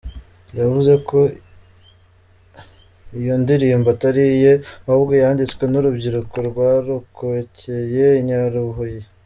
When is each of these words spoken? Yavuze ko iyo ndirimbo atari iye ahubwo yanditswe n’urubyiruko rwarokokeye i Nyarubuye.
Yavuze 0.59 0.93
ko 1.07 1.19
iyo 3.19 3.33
ndirimbo 3.43 3.87
atari 3.95 4.23
iye 4.35 4.53
ahubwo 4.87 5.13
yanditswe 5.21 5.63
n’urubyiruko 5.67 6.35
rwarokokeye 6.49 8.05
i 8.21 8.23
Nyarubuye. 8.27 8.99